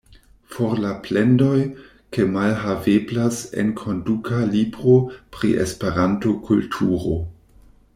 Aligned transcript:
For 0.53 0.71
la 0.83 0.93
plendoj, 1.07 1.59
ke 2.17 2.25
malhaveblas 2.37 3.43
enkonduka 3.67 4.41
libro 4.57 4.99
pri 5.37 5.55
Esperanto-kulturo! 5.69 7.19